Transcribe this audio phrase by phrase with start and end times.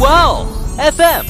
[0.00, 0.46] 哇哦
[0.78, 1.24] ，FM。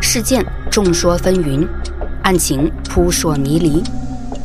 [0.00, 1.66] 事件众说纷纭，
[2.22, 3.82] 案情扑朔迷离。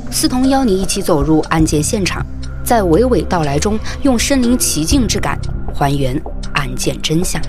[0.09, 2.25] 思彤邀你一起走入案件现场，
[2.65, 5.39] 在娓娓道来中，用身临其境之感
[5.75, 6.19] 还原
[6.55, 7.39] 案件真相。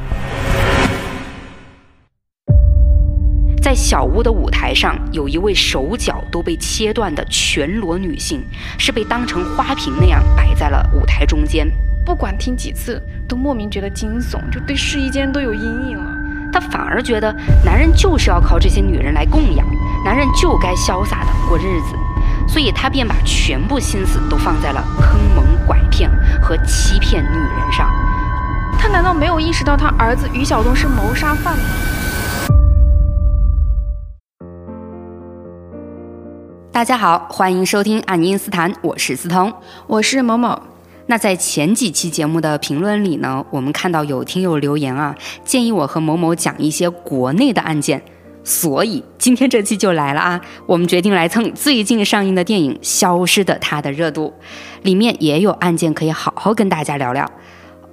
[3.75, 8.41] 在小屋的舞台上，有一位手脚都被切断的全裸女性，
[8.79, 11.69] 是被当成花瓶那样摆在了舞台中间。
[12.07, 16.09] 不管听几次，都莫名觉得惊悚，就对试衣间都有阴影了。
[16.53, 17.35] 他反而觉得
[17.65, 19.67] 男人就是要靠这些女人来供养，
[20.05, 21.97] 男人就该潇洒的过日子，
[22.47, 26.09] 所以他便把全部心思都放在了坑蒙拐骗
[26.41, 27.93] 和欺骗女人上。
[28.79, 31.65] 他难道没有意识到他儿子于晓东是谋杀犯吗？
[36.75, 39.55] 大家好，欢迎收听《爱因斯坦》，我是思彤，
[39.87, 40.61] 我是某某。
[41.07, 48.03] 那在前几期节目的评论里呢，我们看到有听友留言啊，建议我和某某讲一些国内的案件，
[48.43, 54.35] 所以今天这期就来了啊，我们决定来蹭最近上映的电影《消失的她》的热度，
[54.83, 57.31] 里面也有案件可以好好跟大家聊聊。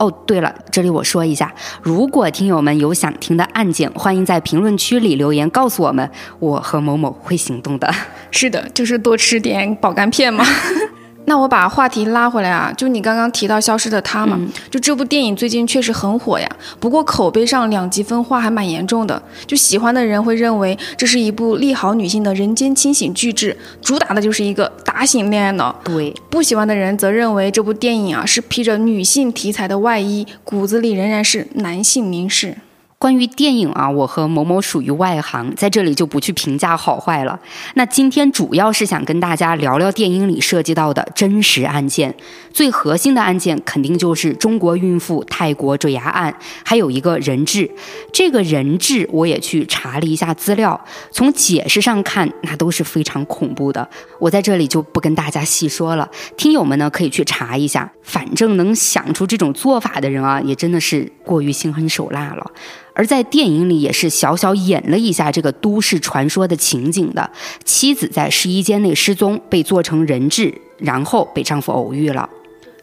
[0.02, 7.94] 哦，对了，这里我说一下，如果听友们有想听的案件，欢迎在评论区里留言告诉我们，我和某某会行动的。
[8.32, 10.44] 是的，就是多吃点保肝片嘛。
[11.26, 16.50] 那我把话题拉回来啊，就你刚刚提到消失的她嘛，就这部电影最近确实很火呀。
[16.80, 25.74] 不过口碑上两极分化还蛮严重的，就喜欢的人会认为这是一部利好女性的人间清醒巨制，主打的就是一个打醒恋爱脑。
[25.84, 32.58] 对，不喜欢的人则认为这部电影啊是披着女性题材的外衣，骨子里仍然是男性凝视。
[33.02, 37.40] 关于电影啊，我和某某属于外行，在这里就不去评价好坏了。
[37.74, 42.14] 那今天主要是想跟大家聊聊电影里涉及到的真实案件，
[42.54, 46.32] 最核心的案件肯定就是中国孕妇泰国坠崖案，
[46.64, 47.72] 还有一个人质。
[48.14, 53.90] 这个人质我也去查了一下资料，从解释上看，那都是非常恐怖的。
[54.20, 57.92] 我在这里就不跟大家细说了，听友们呢可以去查一下。
[58.04, 62.52] 反正能想出这种做法的人啊，也真的是过于心狠手辣了。
[62.94, 67.30] 而在电影里也是小小演了一下这个都市传说的情景的，
[67.64, 72.30] 妻子在试衣间内失踪，被做成人质，然后被丈夫偶遇了。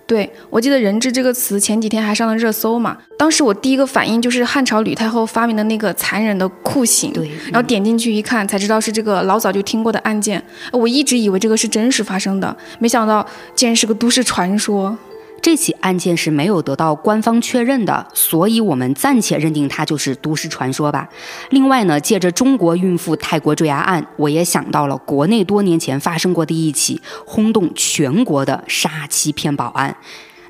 [0.06, 7.12] 对我记得“人质”这个词前几天还上了热搜嘛，当时我第一个反应就是汉朝吕太后发明的那个残忍的酷刑。
[7.12, 10.42] 对，然后点进去一看，才知道是这个老早就听过的案件。
[10.72, 14.96] 我一直以为这个是真实发生的，没想到竟然是个都市传说。
[15.40, 21.08] 这起案件是没有得到官方确认的，所以我们暂且认定它就是都市传说吧。
[21.50, 29.96] 另外呢，借着中国孕妇泰国坠崖案，我也想到了国内多年前发生过的一起轰动全国的杀妻骗保案。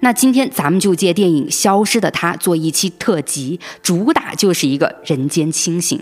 [0.00, 6.00] 那今天咱们就借电影《消失的她》做一期特辑，主打就是一个人间清醒。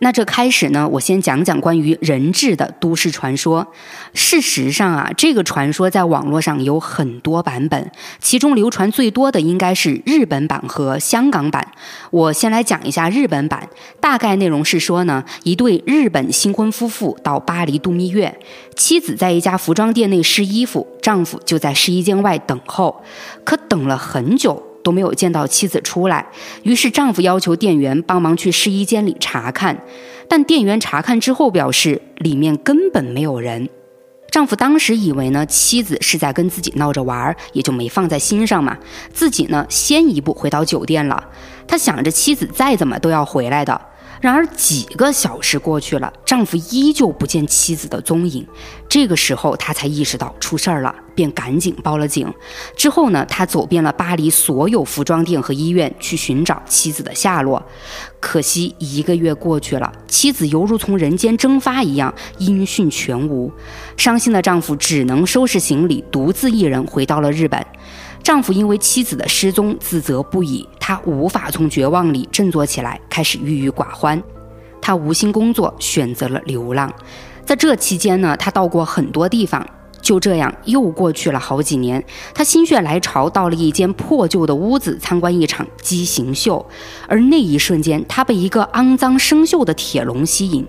[0.00, 3.66] 那这开始呢，我先讲讲关于人质的都市传说。
[4.14, 11.66] 事实上啊，这个传说在网络上有很多版本，其中流传最多的应该是日本版和香港版。
[12.10, 13.68] 我先来讲一下日本版，
[14.00, 18.38] 大概内容是说呢，一对日本新婚夫妇到巴黎度蜜月，
[18.76, 23.02] 妻子在一家服装店内试衣服，丈夫就在试衣间外等候，
[23.42, 24.67] 可等了很久。
[24.88, 26.26] 都没有见到妻子出来，
[26.62, 29.84] 于是丈夫要求店员帮忙去试衣间里查看，
[30.26, 33.68] 但店员查看之后表示里面根本没有人。
[34.30, 38.78] 丈夫当时以为呢妻子是在跟自己闹着玩，也就没放在心上嘛，
[39.12, 41.22] 自己呢先一步回到酒店了。
[41.66, 43.78] 他想着妻子再怎么都要回来的。
[44.20, 48.46] 然而几个小时过去了，丈夫依旧不见妻子的踪影。
[48.88, 52.32] 这个时候，他才意识到出事儿了，便赶紧报了警。
[52.76, 57.64] 之后呢，他走遍了巴黎所有服装店和医院，去寻找妻子的下落。
[58.18, 63.52] 可惜一个月过去了，妻子犹如从人间蒸发一样，音讯全无。
[63.96, 67.64] 伤心的丈夫只能收拾行李，独自一人回到了日本。
[68.28, 74.22] 丈夫因为妻子的失踪自责不已，他无法从绝望里振作起来，开始郁郁寡欢。
[74.82, 76.92] 他无心工作，选择了流浪。
[77.46, 79.66] 在这期间呢，他到过很多地方。
[80.00, 82.02] 就这样，又过去了好几年。
[82.34, 86.64] 他心血来潮，到了一间破旧的屋子参观一场畸形秀，
[87.06, 90.66] 而那一瞬间，他被一个肮脏生锈的铁笼吸引。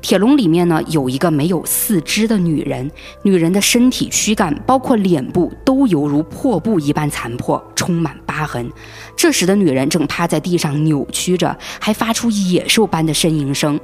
[0.00, 2.90] 铁笼里面呢，有一个没有四肢的女人，
[3.22, 8.72] 女人的身体躯干，包括脸部，都犹如破布一般残破，充满疤痕。
[9.14, 13.78] 这时的女人正趴在地上扭曲着，还发出野兽般的呻吟声。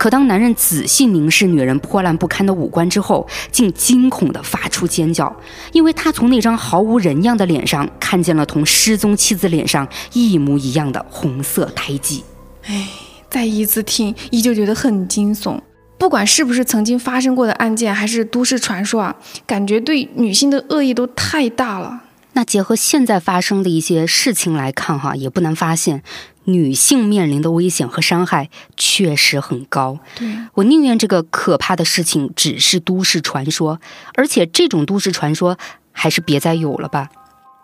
[0.00, 5.30] 可当男人仔细凝视女人破烂不堪的五官之后，竟惊恐地发出尖叫，
[5.72, 12.24] 因为他从那张毫无人样的脸上看见了同失踪妻子脸上一模一样的红色胎记。
[12.64, 12.88] 哎，
[13.28, 15.60] 再一次听，依旧觉得很惊悚。
[15.98, 19.14] 不管是不是曾经发生过的案件，还是都市传说啊，
[19.46, 22.04] 感觉对女性的恶意都太大了。
[22.32, 26.02] 那结合现在发生的一些事情来看，哈，也不难发现，
[26.44, 29.98] 女性面临的危险和伤害确实很高。
[30.14, 33.80] 对我宁愿这个可怕的事情只是都市传说，
[34.14, 35.58] 而且这种都市传说
[35.92, 37.08] 还是别再有了吧。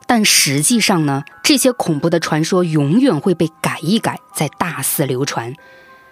[0.08, 5.54] 但实际上呢，这些恐怖的传说永远会被改一改，再大肆流传。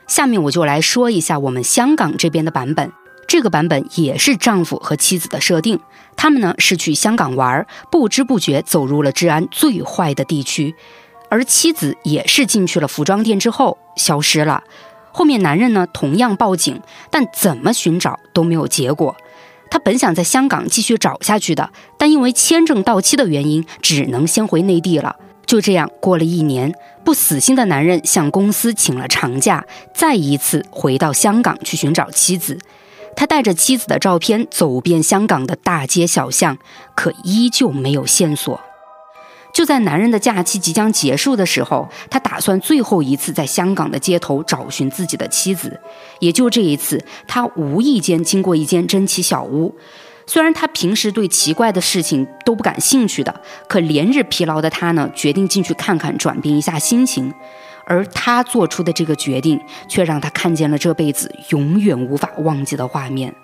[0.06, 2.92] 下面我就来说一下我们香港这边的版本。
[3.26, 5.80] 这个版本也是丈夫和妻子的设定，
[6.16, 10.74] 他们呢是去香港玩，不知不觉走入了治安最坏的地区，
[11.28, 14.62] 而妻子也是进去了服装店之后消失了。
[15.12, 16.80] 后面男人呢同样报警，
[17.10, 19.16] 但怎么寻找都没有结果。
[19.70, 25.16] 他本想在香港继续找下去的，但因为签证到期的原因，只能先回内地了。
[25.46, 26.72] 就这样过了一年，
[27.04, 32.58] 不死心的男人向公司请了长假，再一次回到香港去寻找妻子。
[33.16, 36.58] 他带着妻子的照片走遍香港的大街小巷，
[36.94, 38.60] 可依旧没有线索。
[39.52, 45.80] 就在男人的假期即将结束的时候，他打算最后一次在香港的街头找寻自己的妻子。
[46.18, 49.72] 也就这一次，他无意间经过一间珍奇小屋。
[50.26, 57.32] 虽然他平时对奇怪的事情都不感兴趣的，可连日疲劳的他呢，决定进去看看，转变一下心情。
[57.86, 63.34] 而他做出的这个决定，却让他看见了这辈子永远无法忘记的画面。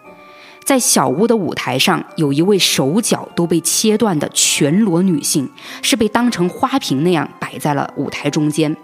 [0.64, 5.50] 在小屋的舞台上，有一位手脚都被切断的全裸女性，
[5.82, 8.76] 是被当成花瓶那样摆在了舞台中间。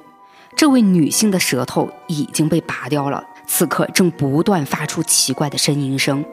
[0.56, 6.25] 这位女性的舌头已经被拔掉了，此刻正不断发出奇怪的呻吟声。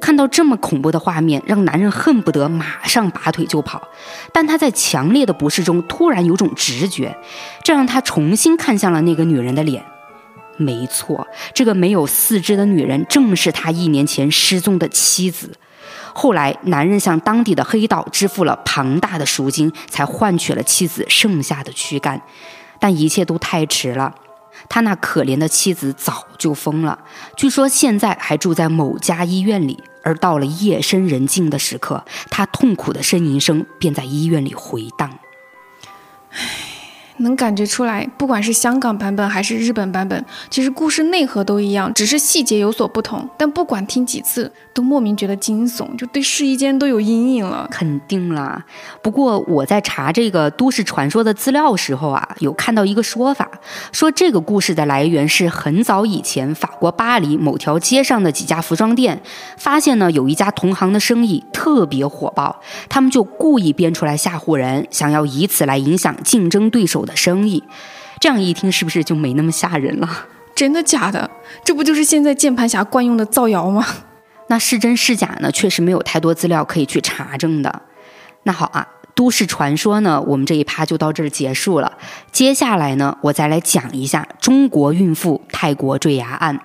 [0.00, 3.88] 看到这么恐怖的画面，让男人恨不得马上拔腿就跑。
[4.32, 7.16] 但他在强烈的不适中，突然有种直觉，
[7.62, 9.84] 这让他重新看向了那个女人的脸。
[10.56, 15.52] 没错，这个没有四肢的女人正是他一年前失踪的妻子。
[16.12, 22.20] 后来，男人向当地的黑道支付了庞大的赎金，才换取了妻子剩下的躯干。
[22.78, 24.14] 但一切都太迟了。
[24.70, 26.98] 他那可怜的妻子早就疯了，
[27.36, 29.84] 据说现在还住在某家医院里。
[30.02, 35.18] 而到了夜深人静的时刻，他痛苦的呻吟声便在医院里回荡。
[36.30, 36.38] 唉。
[37.18, 43.28] 能感觉出来，不管是香港版本还是日本版本，其实故事内核都一样，只是细节有所不同。
[43.36, 44.50] 但不管听几次，
[44.80, 47.68] 都莫名觉得惊悚，就对试衣间都有阴影了。
[47.70, 48.64] 肯定啦。
[49.02, 53.46] 不过我在查这个都市传说的资料时候啊，有看到一个说法，
[53.92, 59.20] 说这个故事的来源是很早以前法国巴黎某条街上的几家服装店，
[59.58, 67.10] 发现呢有一家同行的生意特别火爆，他们就故意编出来吓唬人，想要以此来影响竞争对手的。
[67.10, 67.64] 的生意，
[68.20, 70.08] 这样一听是不是就没那么吓人了？
[70.54, 71.28] 真的假的？
[71.64, 73.84] 这不就是现在键盘侠惯用的造谣吗？
[74.50, 75.52] 那是真是假呢？
[75.52, 77.82] 确实没有太多资料可以去查证的。
[78.42, 81.96] 那好啊，都市传说呢，我们这一趴就到这儿结束了。
[82.32, 86.58] 接下来呢，我再来讲一下中国孕妇泰国坠崖案。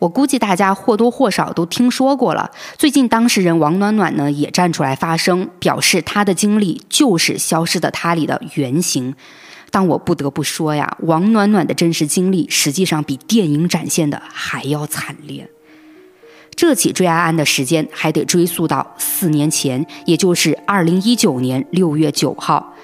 [0.00, 2.50] 我估计大家或多或少都听说过了。
[2.76, 9.14] 最近当事人王暖暖呢也站出来发声，表示她的经历就是《消失的她》里的原型。
[9.70, 15.48] 但我不得不说呀，王暖暖的真实经历实际上比电影展现的还要惨烈。
[16.60, 22.74] 这起坠崖案的时间还得追溯到四年前，也就是二零一九年六月九号。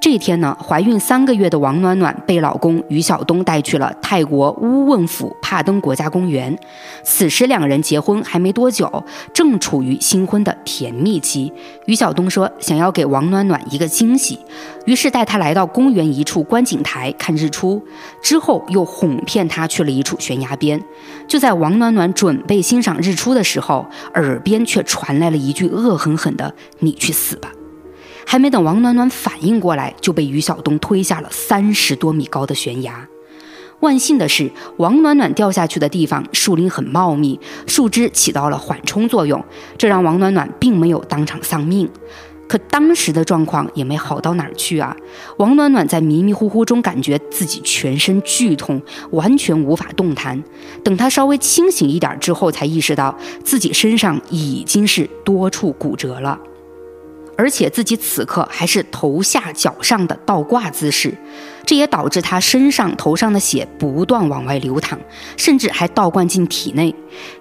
[0.00, 6.58] 这天呢，怀孕三个月的王暖暖被老公于晓东带去了泰国乌汶府帕登国家公园。
[7.04, 9.04] 此时两人结婚还没多久，
[9.34, 11.52] 正处于新婚的甜蜜期。
[11.84, 14.38] 于晓东说想要给王暖暖一个惊喜，
[14.86, 17.84] 于是带她来到公园一处观景台看日出，
[18.22, 20.82] 之后又哄骗她去了一处悬崖边。
[21.28, 27.52] 就在王暖暖准备欣赏日出的时候，耳边却传来了一句恶狠狠的：“你去死吧！”
[28.30, 33.08] 还没等王暖暖反应过来，就被于晓东推下了三十多米高的悬崖。
[33.80, 39.44] 万幸的是，王暖暖掉下去的地方树林很茂密，树枝起到了缓冲作用，
[39.76, 41.90] 这让王暖暖并没有当场丧命。
[42.46, 44.96] 可当时的状况也没好到哪儿去啊！
[45.38, 50.40] 王暖暖在迷迷糊糊中感觉自己全身剧痛，完全无法动弹。
[50.84, 56.38] 等她稍微清醒一点之后，才意识到自己身上已经是多处骨折了。
[57.40, 61.16] 而且自己此刻还是头下脚上的倒挂姿势，
[61.64, 64.98] 这也导致他身上头上的血不断往外流淌，
[65.38, 66.94] 甚至还倒灌进体内。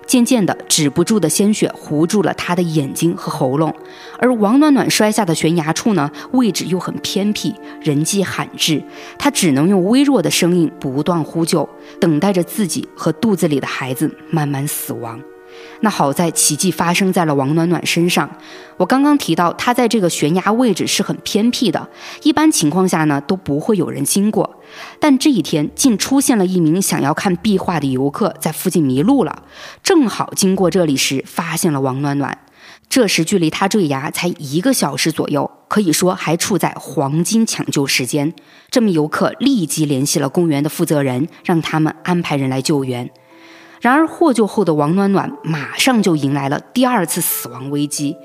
[0.07, 3.75] 渐渐的，止不住的鲜血糊住了他的眼睛和喉咙。
[4.19, 8.81] 而王暖暖摔下的悬崖处呢，位置又很偏僻，人迹罕至，
[9.17, 11.67] 他只能用微弱的声音不断呼救，
[11.99, 15.19] 等待着自己和肚子里的孩子慢慢死亡。
[15.81, 18.29] 那好在奇迹发生在了王暖暖身上。
[18.77, 21.89] 我刚刚提到，她在这个悬崖位置是很偏僻的，
[22.23, 24.61] 一般情况下呢都不会有人经过。
[24.99, 29.43] 但这一天竟出现了一名想要看壁画的游客，在附近迷路了，
[29.83, 32.37] 正好经过这里时发现了王暖暖。
[32.87, 38.33] 这时距离他坠崖才一个小时左右，可以说还处在黄金抢救时间。
[38.71, 43.11] 这名游客立即联系了公园的负责人，让他们安排人来救援。
[43.81, 48.15] 然而获救后的王暖暖马上就迎来了第二次死亡危机，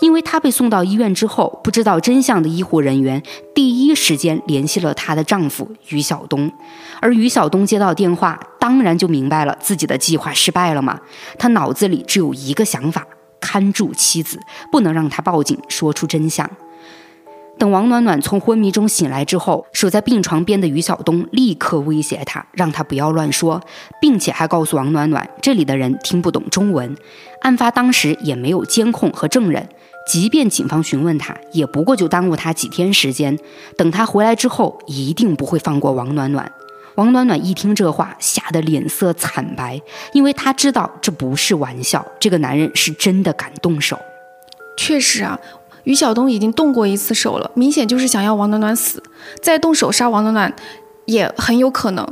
[0.00, 3.22] 因为她被送到医院之后，不知道真相的医护人员
[3.54, 6.52] 第一时间联系了她的丈夫于晓东，
[7.00, 11.00] 而于晓东接到电话，当然就明白了自己的计划失败了嘛。
[11.38, 13.06] 他脑子里只有一个想法：
[13.40, 14.38] 看住妻子，
[14.70, 16.48] 不能让她报警，说出真相。
[17.58, 23.60] 等王暖暖从昏迷中醒来之后，守在病床边的于晓东立刻威胁她，让她不要乱说，
[24.00, 26.96] 并且还告诉王暖暖，这里的人听不懂中文，
[27.42, 29.68] 案发当时也没有监控和证人，
[30.06, 33.36] 即便警方询问他，也不过就耽误他几天时间。
[33.76, 36.50] 等他回来之后，一定不会放过王暖暖。
[36.94, 39.80] 王暖暖一听这话，吓得脸色惨白，
[40.12, 43.98] 因为他知道这不是玩笑，这个男人是真的敢动手。
[44.76, 45.38] 确实啊。
[45.88, 49.02] 于晓东已经动过一次手了，明显就是想要王暖暖死，
[49.40, 50.54] 再动手杀王暖暖
[51.06, 52.06] 也很有可能。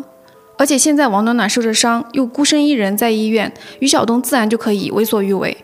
[0.57, 5.55] 而且现在王暖暖受着伤，又孤身一人在医院，于晓东自然就可以为所欲为。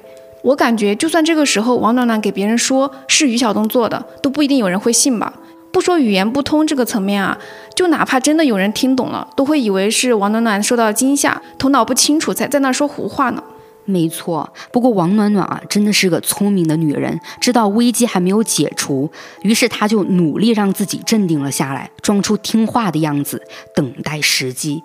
[0.42, 5.32] 我感觉，就算这个时候王暖暖给别人说是于晓东做的，都不一定有人会信吧。
[5.72, 7.38] 不说语言不通这个层面啊，
[7.74, 13.42] 就哪怕真的有人听懂了，都会以为是王暖暖受到惊吓，头脑不清楚才在那说胡话呢。
[13.84, 19.10] 没错，不过王暖暖啊，真的是个聪明的女人，知道危机还没有解除，
[19.42, 23.42] 于是她就努力让自己镇定了下来，装出听话的样子，
[23.74, 24.82] 等待时机。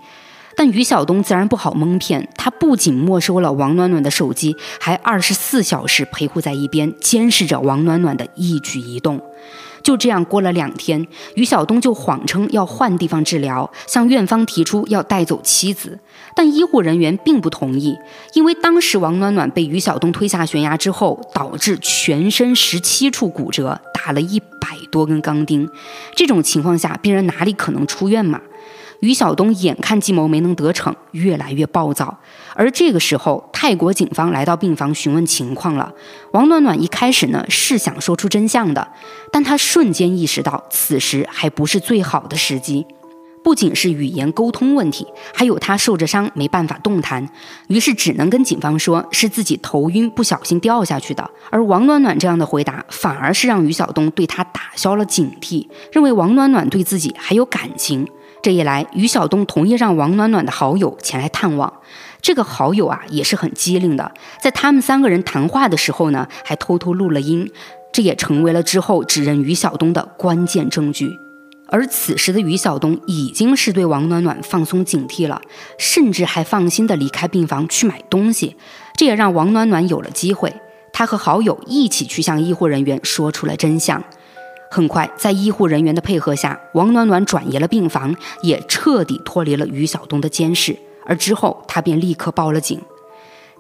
[0.56, 9.22] 但于晓东自然不好蒙骗，他不仅没收了王暖暖的手机，还二十四小时陪护在一边，监视着王暖暖的一举一动。
[9.88, 15.98] 就这样过了两天，于晓东就谎称要换地方治疗，向院方提出要带走妻子，
[16.36, 17.98] 但医护人员并不同意，
[18.34, 25.70] 因为当时王暖暖被于晓东推下悬崖之后，导致全身十七处骨折，打了一百多根钢钉，
[26.14, 28.42] 这种情况下，病人哪里可能出院嘛？
[29.00, 32.18] 于晓东眼看计谋没能得逞，越来越暴躁。
[32.56, 35.94] 而这个时候，泰国警方来到病房询问情况了。
[36.32, 38.88] 王暖暖一开始呢是想说出真相的，
[39.32, 42.86] 但她瞬间意识到此时还不是最好的时机。
[43.44, 47.30] 不仅是语言沟通问题，还有她受着伤没办法动弹，
[47.70, 51.30] 于是只能跟警方说是自己头晕不小心掉下去的。
[51.50, 58.06] 而王暖暖这样的回答，反而是让于晓东对她打消了警惕，认为王暖暖对自己还有感情。
[58.42, 61.72] 这一来，于晓东同意让王暖暖的好友前来探望。
[62.22, 67.50] 这个好友啊，也是很机灵的，在他们三个人谈话的时候呢，还偷偷录了音，
[67.92, 71.20] 这也成为了之后指认于晓东的关键证据。
[71.70, 75.42] 而此时的于晓东已经是对王暖暖放松警惕了，
[75.78, 78.56] 甚至还放心的离开病房去买东西，
[78.96, 80.54] 这也让王暖暖有了机会。
[80.94, 84.04] 他和好友一起去向医护人员说出了真相。
[84.70, 90.78] 很快，在医护人员的配合下，王暖暖转移了病房，也彻底脱离了于晓东的监视。
[91.06, 92.82] 而之后，他便立刻报了警。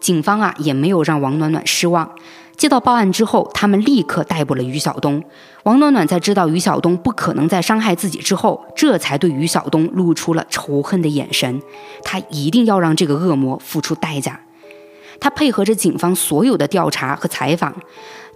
[0.01, 2.11] 警方啊，也没有让王暖暖失望。
[2.57, 5.23] 接到报案之后，他们立刻逮捕了于晓东。
[5.63, 11.61] 王暖暖在知道于晓东不可能再伤害自己之后，这才对于晓东露出了仇恨的眼神。
[12.03, 14.41] 他一定要让这个恶魔付出代价。
[15.19, 17.73] 他配合着警方所有的调查和采访。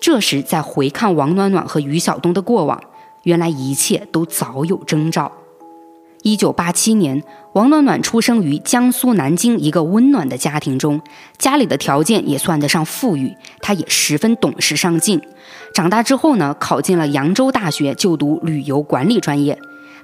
[0.01, 2.83] 这时，再回看王暖暖和于晓东的过往，
[3.21, 5.31] 原来一切都早有征兆。
[6.23, 10.99] 一九八七年，王暖暖出生于江苏南京一个温暖的家庭中，
[11.37, 15.21] 家里的条件也算得上富裕，她也十分懂事上进。
[15.75, 19.57] 长大之后呢，考进了扬州大学就读旅游管理专业。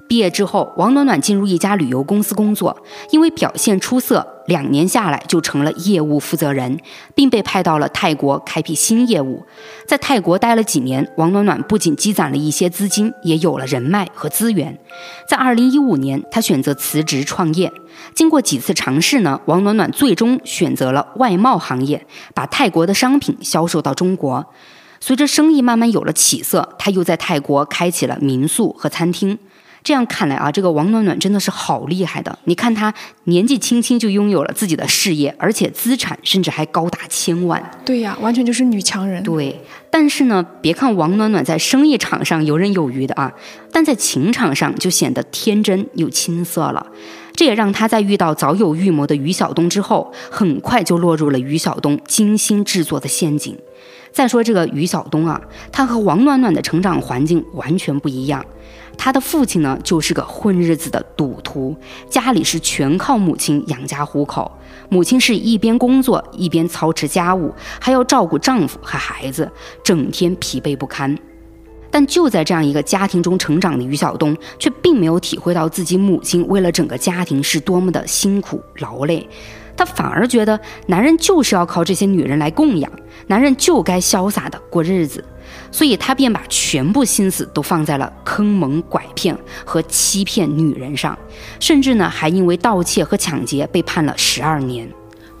[0.08, 2.76] 毕业之后，王暖暖进入一家旅游公司工作，
[3.10, 6.80] 因为表现出色，两年下来就成了业务负责人，
[7.14, 9.44] 并被派到了泰国开辟新业务。
[9.86, 14.78] 在泰国待了几年，王暖暖不仅积攒了一些资金，也有了人脉和资源。
[15.28, 17.70] 在二零一五年，她选择辞职创业。
[18.14, 24.46] 经过几次尝试呢，王暖暖最终选择了外贸行业，把泰国的商品销售到中国。
[25.00, 29.38] 随着生意慢慢有了起色，他又在泰国开启了民宿和餐厅。
[29.88, 32.38] 这样看来啊，这个王暖暖真的是好厉害的。
[32.44, 32.92] 你看她
[33.24, 37.70] 年纪轻轻就拥有了自己的事业，而且资产甚至还高达千万。
[37.86, 39.22] 对呀，完全就是女强人。
[39.22, 39.58] 对，
[39.90, 43.32] 但是呢，别看王暖暖在生意场上游刃有余的啊，
[43.72, 46.86] 但在情场上就显得天真又青涩了。
[47.32, 53.56] 这也让她在遇到早有预谋的于晓东之后，很快就落入了于晓东精心制作的陷阱。
[54.12, 55.40] 再说这个于晓东啊，
[55.72, 58.44] 他和王暖暖的成长环境完全不一样。
[58.98, 61.74] 他的父亲呢，就是个混日子的赌徒，
[62.10, 64.50] 家里是全靠母亲养家糊口。
[64.90, 69.50] 母亲是一边工作一边操持家务，还要照顾丈夫和孩子，
[69.84, 71.16] 整天疲惫不堪。
[71.90, 79.26] 但就在这样一个家庭中成长的于晓东，却并没有体会到自己母亲为了整个家庭是多么的辛苦劳累。
[79.74, 82.90] 他反而觉得，男人就是要靠这些女人来供养，
[83.28, 85.24] 男人就该潇洒的过日子。
[85.70, 91.16] 所以他便把全部心思都放在了坑蒙拐骗和欺骗女人上，
[91.60, 94.88] 甚至呢还因为盗窃和抢劫被判了十二年。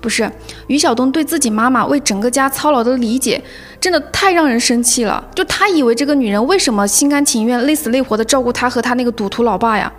[0.00, 0.30] 不是
[0.68, 3.42] 于晓东对自己妈妈为整个家操劳的理解，
[3.80, 5.26] 真的太让人生气了。
[5.34, 9.92] 就他以为这个女人为什么心甘情愿、累死累活的照顾他和他那个赌徒老爸呀？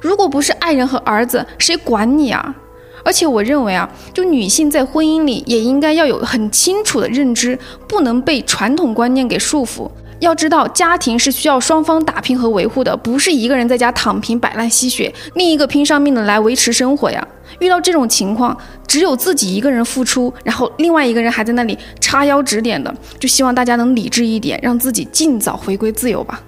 [0.00, 2.54] 如果不是爱人和儿子，谁管你啊？
[3.04, 9.90] 而且我认为啊，就女性在婚姻里也应该要有很清楚的认知，不能被传统观念给束缚。
[10.20, 17.26] 要知道，家庭是需要双方打拼和维护的，不是一个人在家躺平摆烂吸血，另一个拼上命的来维持生活呀。
[17.58, 18.56] 遇到这种情况，
[18.86, 26.40] 只有自己一个人付出，然后另外一个人还在那里插腰指点的，就希望大家能理智一点，让自己尽早回归自由吧。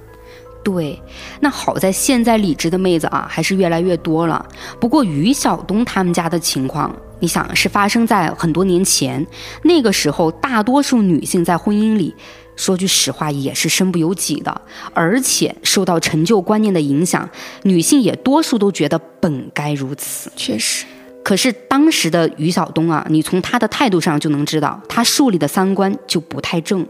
[0.64, 0.98] 对，
[1.40, 4.44] 那好在现在理智的妹子啊，还是越来越多了。
[4.80, 6.90] 不过于晓东他们家的情况，
[7.20, 9.24] 你想是发生在很多年前，
[9.62, 12.14] 那个时候大多数女性在婚姻里，
[12.56, 14.58] 说句实话也是身不由己的，
[14.94, 17.28] 而且受到陈旧观念的影响，
[17.64, 20.32] 女性也多数都觉得本该如此。
[20.34, 20.86] 确实，
[21.22, 26.86] 可是当时的于晓东啊，你从他的态度上就能知道，他树立的三观就不太正。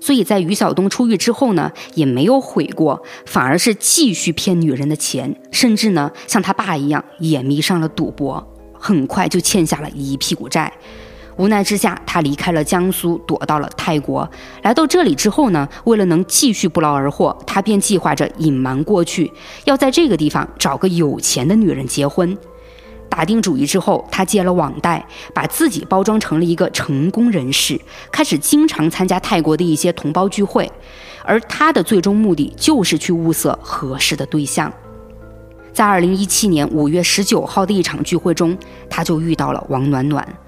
[0.00, 10.72] 所以在于晓东出狱之后呢，也没有悔过，反而是继续骗女人的钱，甚至呢像他爸一样也迷上了赌博，很快就欠下了一屁股债。
[11.36, 14.26] 无奈之下，他离开了江苏，躲到了泰国。
[14.62, 19.30] 来到这里之后呢，为了能继续不劳而获，他便计划着隐瞒过去，
[19.64, 22.36] 要在这个地方找个有钱的女人结婚。
[23.16, 25.02] 打定主意之后，他借了网贷，
[25.32, 27.80] 把自己包装成了一个成功人士，
[28.12, 30.70] 开始经常参加泰国的一些同胞聚会。
[31.24, 34.70] 而他的最终目的就是去物色合适的对象。
[35.72, 38.54] 在二零一七年五月十九号的一场聚会中，
[38.90, 40.38] 他就遇到了王暖暖。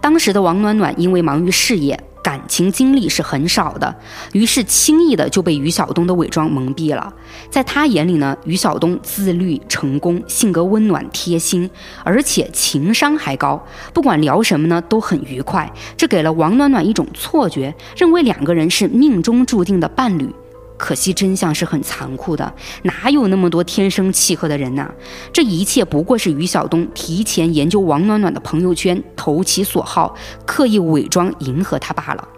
[0.00, 2.00] 当时的王暖暖因为忙于事业。
[2.24, 3.94] 感情经历是很少的，
[4.32, 7.12] 于是轻易的就被于晓东的伪装蒙蔽了。
[7.50, 11.68] 在他眼里呢，于晓东自律、成功，性格温暖贴心，
[12.02, 15.70] 而且情商还高，不管聊什么呢都很愉快。
[15.98, 20.34] 这给了王暖暖一种错觉，认为两个人是命中注定的伴侣。
[20.76, 24.90] 可惜真相是很残酷的，哪有那么多天生契合的人呢？
[25.32, 32.28] 这一切不过是于晓东提前研究王暖暖的朋友圈，投其所好，刻意伪装迎合他罢了。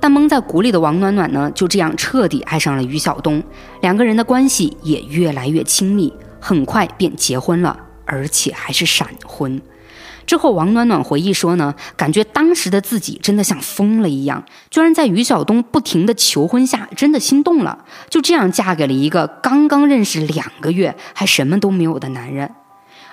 [0.00, 3.42] 但蒙在鼓里的王暖暖呢，就这样彻底爱上了于晓东，
[3.80, 9.60] 两个人的关系也越来越亲密，很快便结婚了，而且还是闪婚。
[10.26, 22.50] 之后，王暖暖回忆说呢，感觉当时的自己真的像疯了一样，居然在于晓东不停的求婚下，真的心动了，就这样嫁给了一个刚刚认识两个月还什么都没有的男人。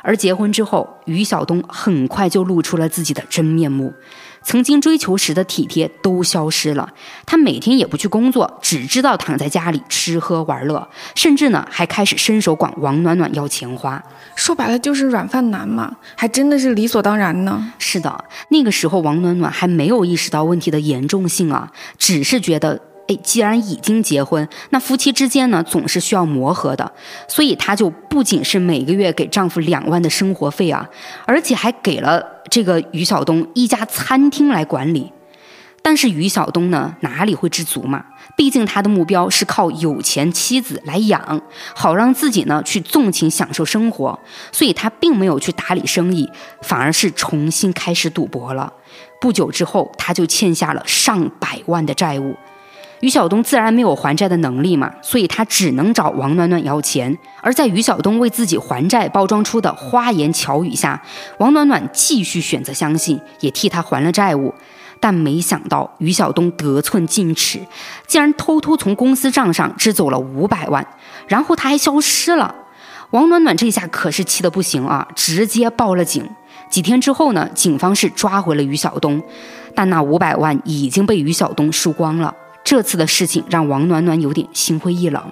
[0.02, 3.94] 而结婚之后，于晓东很快就露出了自己的真面目。
[4.44, 6.88] 曾经追求时的体贴都消失了，
[7.26, 14.04] 他每天也不去工作，只知道躺在家里吃喝玩乐，甚至呢还开始伸手管王暖暖要钱花。
[14.36, 17.74] 说白了就是软饭男嘛，还真的是理所当然呢。
[17.80, 22.80] 是的，那个时候王暖暖还没有意识到问题的严重性啊，只是觉得。
[23.08, 26.92] 哎，既然已经结婚，那夫妻之间呢总是需要磨合的，
[27.28, 30.90] 所以她就不仅是每个月给丈夫两万的生活费啊，
[31.26, 35.12] 而且还给了这个于晓东一家餐厅来管理。
[35.86, 38.06] 但是于晓东呢哪里会知足嘛？
[38.38, 41.42] 毕竟他的目标是靠有钱妻子来养，
[41.76, 44.18] 好让自己呢去纵情享受生活，
[44.54, 46.30] 所以他并没有去打理生意，
[46.62, 48.72] 反而是重新开始赌博了。
[49.20, 52.34] 不久之后，他就欠下了上百万的债务。
[53.04, 57.18] 于晓东自然没有还债的能力嘛，所以他只能找王暖暖要钱。
[57.42, 61.04] 而在于晓东为自己还债包装出的花言巧语下，
[61.38, 64.54] 王暖暖继续选择相信，也替他还了债务。
[65.02, 67.60] 但没想到于晓东得寸进尺，
[68.08, 70.88] 竟然偷偷从公司账上支走了五百万，
[71.28, 72.56] 然后他还消失了。
[73.10, 76.26] 王暖暖这下可是气得不行啊，直接报了警。
[76.70, 79.22] 几天之后呢，警方是抓回了于晓东，
[79.76, 82.34] 但那五百万已经被于晓东输光了。
[82.64, 85.24] 这次的事情让王暖暖有点心灰意冷。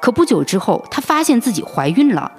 [0.00, 2.32] 可不久之后，她发现自己怀孕了。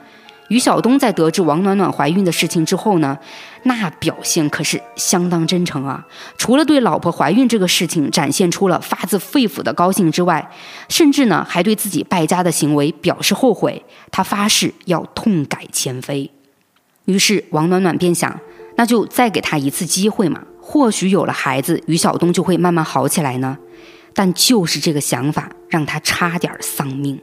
[0.48, 3.18] 于晓东在得知王暖暖怀孕的事情之后呢，
[3.64, 6.06] 那表现可是相当真诚啊！
[6.38, 10.52] 除了对老婆怀孕这个事情展现出了发自肺腑的高兴之外，
[10.90, 13.82] 甚至呢还对自己败家的行为表示后悔。
[14.12, 16.30] 他发誓要痛改前非。
[17.06, 18.38] 于是王暖暖便想，
[18.76, 23.58] 那就再给他一次机会嘛，或许有了孩子，于晓东就会慢慢好起来呢。
[24.14, 27.20] 但就是这个想法，让他差点丧命。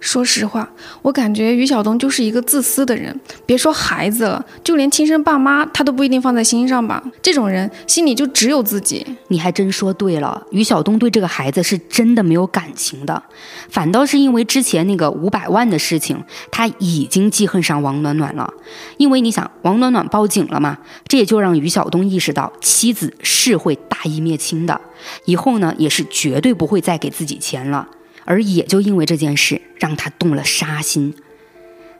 [0.00, 0.68] 说实话，
[1.02, 3.18] 我感觉于晓东就是一个自私的人。
[3.44, 7.02] 别说孩子了，就连亲生爸妈他都不一定放在心上吧。
[7.20, 9.04] 这种人心里就只有自己。
[9.28, 13.22] 你还真说对了，于晓东对这个孩子是真的没有感情的，
[13.68, 18.52] 反倒是因为之前那个五百万的事情，他已经记恨上王暖暖了。
[18.98, 24.80] 因为你想，王暖暖报警了嘛，这也就让于晓东意识到妻子是会大义灭亲的，
[25.24, 27.88] 以后呢也是绝对不会再给自己钱了。
[28.28, 31.14] 而也就因为这件事，让他动了杀心。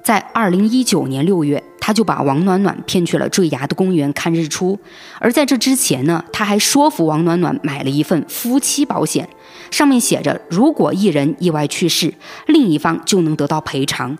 [0.05, 4.79] 在二零一九年六月，他就把王暖暖骗去了坠崖的公园看日出。
[5.21, 9.27] 而在这之前呢，他还说服王暖暖买了一份夫妻保险，
[9.71, 12.13] 上面写着，如果一人意外去世，
[12.47, 14.19] 另一方就能得到赔偿。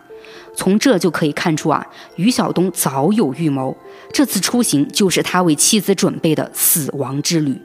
[0.55, 3.77] 从这就可以看出啊，于晓东早有预谋，
[4.11, 7.61] 这次出行就是他为妻子准备的死亡之旅。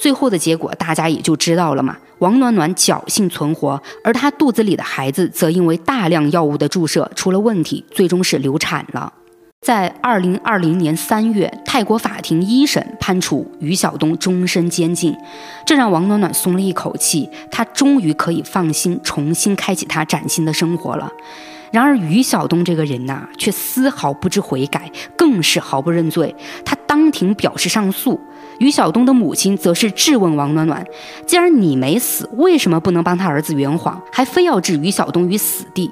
[0.00, 1.94] 最后的结果大家也就知道了嘛。
[2.20, 9.12] 王暖暖侥幸存活，而她肚子里的孩子则因为大量药物的注射出了问题，最终是流产了。
[9.60, 15.14] 在二零二零年三月，泰国法庭一审判处于晓东终身监禁，
[15.66, 21.12] 这让王暖暖松了一口气，她终于可以放心重新开启她崭新的生活了。
[21.70, 26.34] 然而于晓东这个人呐，却丝毫不知悔改，更是毫不认罪。
[26.64, 28.18] 他当庭表示上诉。
[28.60, 30.84] 于晓东的母亲则是质问王暖暖
[31.26, 35.90] ：“既然你没死，为什么不能帮他儿子圆谎，还非要置于晓东于死地？”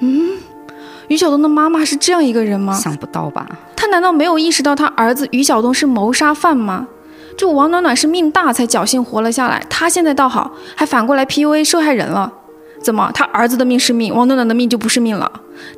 [0.00, 0.36] 嗯，
[1.08, 2.74] 于晓东的妈妈是这样一个人吗？
[2.74, 3.48] 想不到吧？
[3.74, 6.86] 他难道没有意识到他儿子于晓东是谋杀犯吗？
[7.38, 12.30] 就王暖暖是命大才侥幸活了下来，他现在倒好，还反过来 PUA 受害人了。
[12.82, 15.30] 怎么，他儿子的命是命，王暖暖的命就不是命了？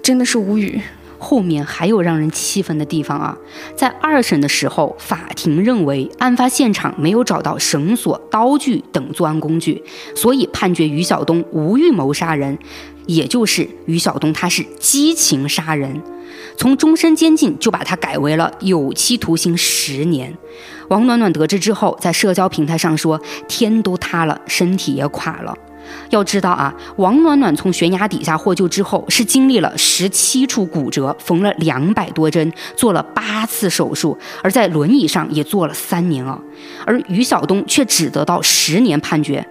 [0.02, 0.82] 真的是无语。
[1.22, 3.38] 后面还有让人气愤的地方啊！
[3.76, 9.80] 在二审的时候，法庭认为案发现场没有找到绳索、刀具等作案工具，
[10.16, 12.58] 所以判决于晓东无预谋杀人，
[13.06, 16.02] 也就是于晓东他是激情杀人，
[16.56, 20.36] 从终身监禁就把他改为了有期徒刑十年。
[20.88, 25.56] 王暖暖得知之后，在社交平台上说：“天都塌了，身体也垮了。”
[26.10, 36.38] 要知道啊，王暖暖从悬崖底下获救之后，是经历了十七处骨折，缝了两百多针，做了八次手术，而在轮椅上也坐了三年啊。
[36.84, 39.46] 而于晓东却只得到十年判决，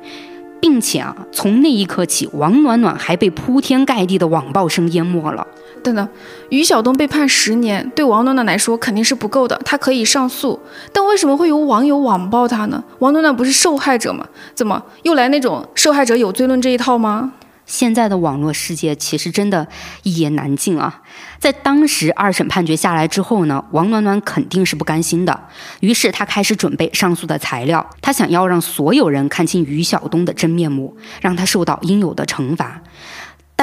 [0.59, 5.45] 并且啊，从那一刻起，王暖暖还被铺天盖地的网暴声淹没了。
[5.83, 6.07] 等等，
[6.49, 10.59] 于晓东被判十年，对王暖暖来说肯定是不够的，他可以上诉。
[10.93, 12.83] 但为什么会有网友网暴他呢？
[12.99, 14.25] 王暖暖不是受害者吗？
[14.53, 17.33] 怎么又来那种受害者有罪论这一套吗？
[17.67, 19.65] 现在的网络世界其实真的
[20.03, 21.01] 一言难尽啊！
[21.39, 25.39] 在当时二审判决下来之后呢，王暖暖肯定是不甘心的，
[25.79, 32.81] 于是他开始准备上诉的材料，他想要让所有人看清于晓东的真面目，让他受到应有的惩罚。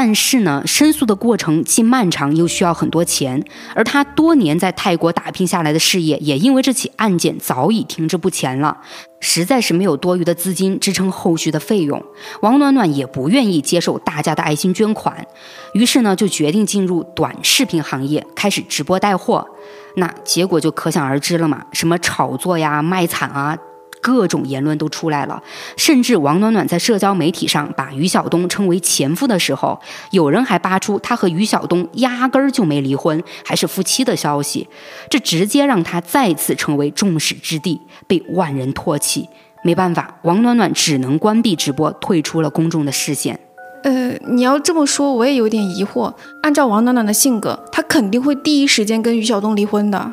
[0.00, 3.42] 但是呢，申诉的过程既漫长又需要很多钱，
[3.74, 8.78] 而他多年在泰国打拼下来的事业也因为这起案件早已停滞不前了，
[9.18, 12.00] 实在是没有多余的资金支撑后续的费用。
[12.42, 15.26] 王暖暖也不愿意接受大家的爱心捐款，
[15.74, 19.48] 于是呢，就决定进入短视频行业，开始直播带货。
[19.96, 23.58] 那结果就可想而知了嘛，什么炒作呀、卖惨啊。
[24.00, 25.42] 各种言论都出来了，
[25.76, 29.78] 甚至王暖暖在社交媒体上把于晓东称为前夫的时候，
[30.10, 34.68] 有人还扒出他和于晓东压根儿就没离婚，还是夫妻的消息，
[35.10, 39.28] 这直接让他再次成为众矢之的，被万人唾弃。
[39.64, 43.38] 没办法，王暖暖只能关闭直播，退出了公众的视线。
[43.82, 46.14] 呃，你要这么说，我也有点疑惑。
[46.42, 50.12] 按照王暖暖的性格，她肯定会第一时间跟于晓东离婚的。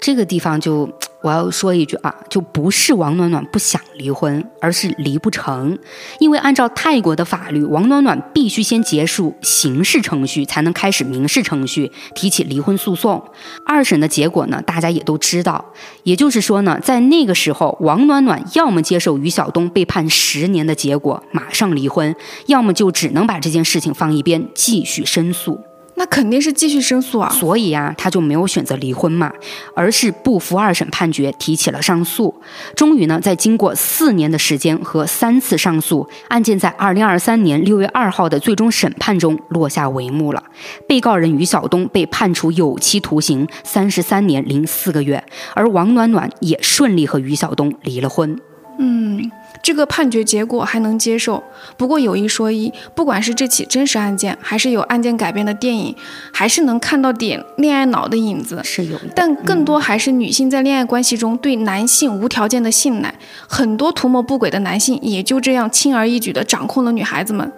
[0.00, 0.88] 这个地方就。
[1.20, 5.76] 我要说一句啊，就不是王暖暖不想离婚，而是离不成。
[6.20, 13.20] 因为按照泰国的法律，王暖暖必须先结束刑事程序，才能开始民事程序提起离婚诉讼。
[13.66, 15.72] 二审的结果呢，大家也都知道。
[16.04, 22.14] 也就是说呢，在那个时候，王暖暖要么接受于晓东被判十年的结果，马上离婚；
[22.46, 25.67] 要么就只能把这件事情放一边，继续申诉。
[25.98, 29.32] 那肯定是继续申诉啊，所以呀，他就没有选择离婚嘛，
[29.74, 32.32] 而是不服二审判决，提起了上诉。
[32.76, 40.42] 终于呢，在经过四年的时间和三次上诉，案件在二零二三年六月二号的最终审判中落下帷幕了。
[40.86, 48.38] 被告人于晓东被判处有期徒刑三十三年零四个月，而王暖暖也顺利和于晓东离了婚。
[48.78, 49.28] 嗯。
[49.68, 51.44] 这个判决结果还能接受，
[51.76, 55.94] 不过有一说一，不管是这起真实案件，还是有案件改编的电影，
[56.32, 58.98] 还是能看到点恋爱脑的影子，是有。
[59.14, 63.14] 但更多还是女性在恋爱关系中对男性无条件的信赖，
[63.46, 67.52] 很多图谋不轨的男性也就这样轻而易举地掌控了女孩子们。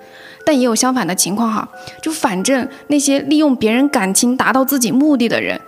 [0.44, 1.68] 但也有相反的情况哈，
[2.03, 5.61] 就反正那些利用别人感情达到自己目的的人。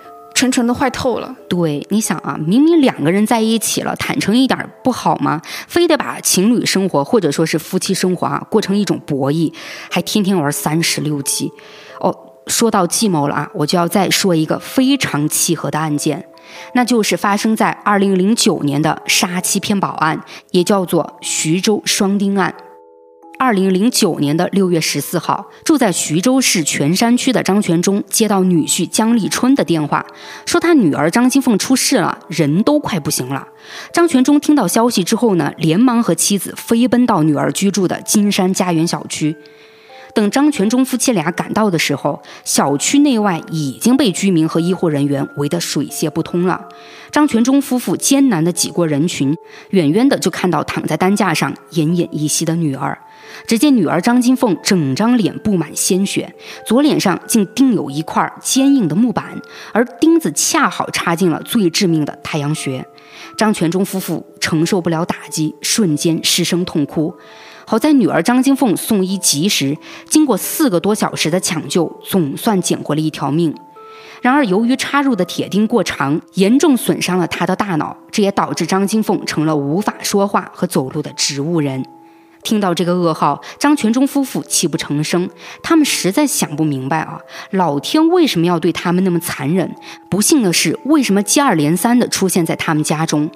[0.42, 1.36] 纯纯的坏透了。
[1.48, 5.40] 对，你想啊，明明两个人在一起了，坦诚一点不好吗？
[5.68, 9.52] 非得把情侣生活或者说是夫妻生活啊过成一种博弈，
[9.88, 11.52] 还天天玩三十六计。
[12.00, 12.12] 哦，
[12.48, 16.26] 说到计谋了啊，我就要再说一个非常契合的案件，
[16.74, 22.52] 那就是发生在二零零九年的杀妻骗保案，也叫做徐州双丁案。
[23.42, 30.06] 二零零九年的六月十四号，住在徐州市泉山区的张全忠接到女婿姜立春的电话，
[30.46, 33.48] 说他女儿张金凤出事了，人都快不行了。
[33.92, 39.36] 张全忠听到消息之后呢，连忙和妻子飞奔到女儿居住的金山家园小区。
[40.14, 46.68] 等张全忠夫妻俩赶到的时候，小区内外已经被居民和医护人员围得水泄不通了。
[47.10, 49.36] 张全忠夫妇艰难地挤过人群，
[49.70, 52.96] 远远的就看到躺在担架上奄奄一息的女儿。
[53.46, 56.34] 只见女儿张金凤整张脸布满鲜血，
[56.66, 59.40] 左脸上竟钉有一块坚硬的木板，
[59.72, 62.86] 而钉子恰好插进了最致命的太阳穴。
[63.36, 67.14] 张全忠夫妇承受不了打击，瞬间失声痛哭。
[67.64, 69.76] 好在女儿张金凤送医及时，
[70.08, 73.54] 经过四个多小时的抢救，总算捡回了一条命。
[74.20, 81.84] 然而，由于插入的铁钉过长，严重损伤了她的大脑，这也导致张金凤成了无法说话和走路的植物人。
[82.42, 85.28] 听到这个噩耗，张全忠夫妇泣不成声。
[85.62, 89.74] 他们实在想不明白啊，老天为什么要对他们那么残忍？
[90.10, 93.30] 不幸的是，为什么接二连三地出现在他们家中？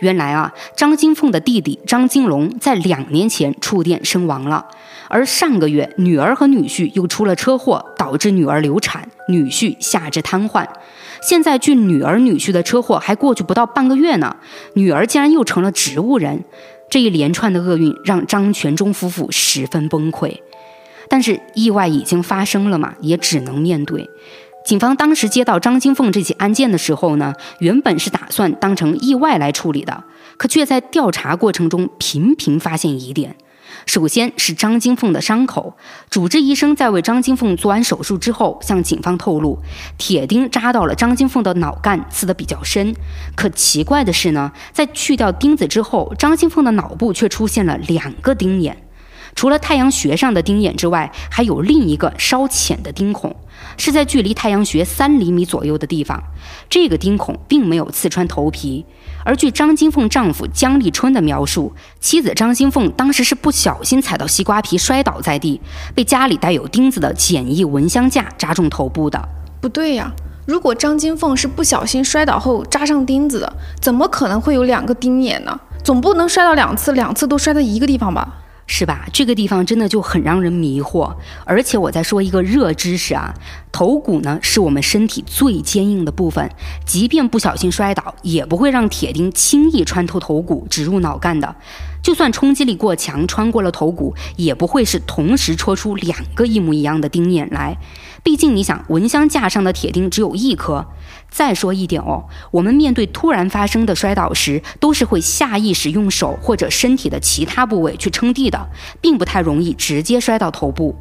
[0.00, 4.66] 原来啊，张金凤的弟弟张金龙在两年前触电身亡了，
[5.08, 10.66] 而上个月女儿和女婿又出了车祸，导致女儿流产，女婿下肢瘫痪。
[11.22, 14.34] 现在距女儿女婿的车祸还过去不到半个月呢，
[14.74, 16.42] 女儿竟然又成了植物人。
[16.92, 20.30] 这一连串的厄运让张全忠夫妇十分崩溃，
[21.08, 24.10] 但是意外已经发生了嘛，也只能面对。
[24.66, 30.04] 警方当时接到张金凤这起案件的时候呢，原本是打算当成意外来处理的，
[30.36, 33.36] 可却在调查过程中频频发现疑点。
[33.86, 35.76] 首先是张金凤的伤口，
[36.08, 39.58] 主治医生在为张金凤做完手术之后，向警方透露，
[39.98, 42.94] 铁钉扎到了张金凤的脑干，刺得比较深。
[43.34, 48.76] 可奇怪的是呢，在去掉钉子之后，张金凤的脑部却出现了两个钉眼。
[49.34, 53.34] 除了太阳穴上的钉眼之外，还有另一个稍浅的钉孔，
[53.78, 56.22] 是在距离太阳穴三厘米左右的地方。
[56.68, 58.84] 这个钉孔并没有刺穿头皮。
[59.24, 65.60] 而据张金凤丈夫江立春的描述，妻子张金凤当时是不小心踩到西瓜皮摔倒在地，
[65.94, 69.28] 被家里带有钉子的简易蚊香架扎中头部的。
[69.60, 70.12] 不对呀，
[70.46, 75.58] 如果张金凤是不小心摔倒后扎上钉子的，怎么可能会有两个钉眼呢？
[75.84, 78.41] 总不能摔到两次，两次都摔在一个地方吧？
[78.66, 79.06] 是吧？
[79.12, 81.14] 这个地方真的就很让人迷惑。
[81.44, 83.34] 而且我再说一个热知识啊，
[83.70, 86.50] 头骨呢是我们身体最坚硬的部分，
[86.86, 91.54] 即便不小心摔倒，也不会让铁钉轻易穿透头骨，植入脑干的。
[92.02, 97.76] 就算冲击力过强，穿过了头骨，也不会是同时戳出两个一模一样的钉眼来。
[98.22, 100.86] 毕竟你想，蚊香架上的铁钉只有一颗。
[101.28, 108.68] 再说一点哦，我们面对突然发生的摔倒时，都是会下意识用手或者身体的其他部位去撑地的，
[109.00, 110.94] 并不太容易直接摔到头部。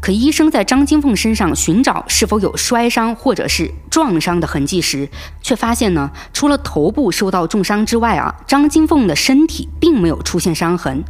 [0.00, 5.08] 可医生在张金凤身上寻找是否有摔伤或者是撞伤的痕迹时，
[5.42, 11.04] 却发现呢，除了头部受到重伤之外啊，张金凤的身体并没有出现伤痕。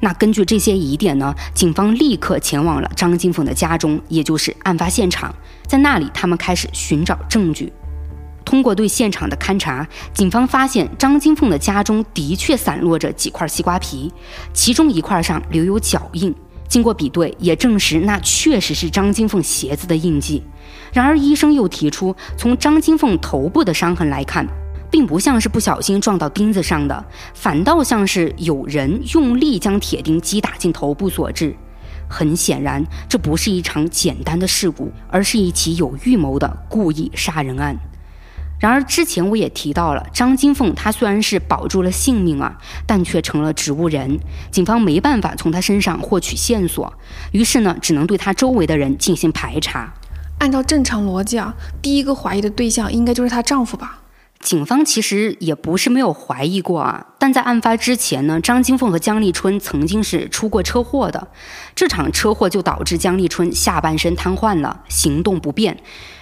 [0.00, 5.34] 那根据这些疑点呢，警方立刻前往了张金凤的家中，也就是案发现场，
[5.66, 7.72] 在那里他们开始寻找证据。
[8.44, 14.12] 通过对现场的勘查，警方发现张金凤的家中的确散落着几块西瓜皮，
[14.54, 16.34] 其中一块上留有脚印。
[16.66, 20.42] 经过比对，也证实那确实是张金凤鞋子的印记。
[20.92, 24.46] 然而，医生又提出，从张金凤头部的伤痕来看，
[24.90, 31.54] 并不像是不小心撞到钉子上的，反倒像是有人用力将铁钉击打进头部所致。
[32.10, 37.76] 很显然，这不是一场简单的事故，而是一起有预谋的故意杀人案。
[38.58, 44.18] 然而，之前我也提到了，张金凤她虽然是保住了性命啊，但却成了植物人，
[44.50, 46.92] 警方没办法从她身上获取线索，
[47.30, 49.92] 于是呢，只能对她周围的人进行排查。
[50.38, 54.00] 按照正常逻辑啊，第一个怀疑的对象应该就是她丈夫吧？
[54.40, 61.28] 警方其实也不是没有怀疑过啊，但在案发之前呢，张金凤和姜立春曾经是出过车祸的，
[61.74, 65.76] 这场车祸就导致姜立春下半身瘫痪了，行动不便。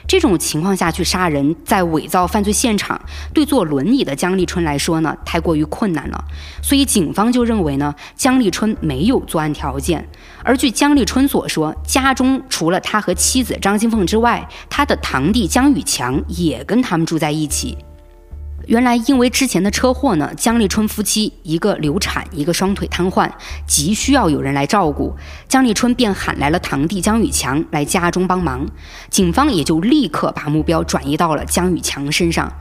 [0.09, 2.99] 这种情况下去杀人，在伪造犯罪现场，
[3.35, 6.25] 对坐轮椅的姜立春来说呢，太过于困难了。
[6.63, 10.09] 所以警方就认为呢，姜立春没有作案条件。
[10.43, 17.77] 而据姜立春所说，家中除了他和妻子张金凤之外，他的堂弟姜宇强也跟他们住在一起。
[18.67, 23.31] 原来因为之前的车祸呢，姜立春夫妻一个流产，一个双腿瘫痪，
[23.65, 25.15] 急需要有人来照顾。
[25.49, 28.67] 姜立春便喊来了堂弟姜宇强来家中帮忙，
[29.09, 32.53] 警方也就立刻把目标转移到了姜宇强身上。